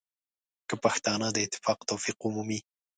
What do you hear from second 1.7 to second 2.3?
توفیق